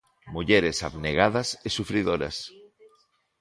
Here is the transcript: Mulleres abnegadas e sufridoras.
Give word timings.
Mulleres 0.35 0.77
abnegadas 0.87 1.47
e 1.67 1.69
sufridoras. 1.77 2.37